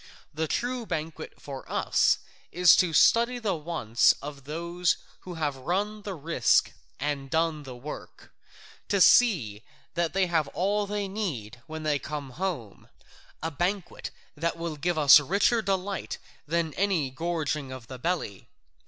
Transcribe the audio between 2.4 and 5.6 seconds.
is to study the wants of those who have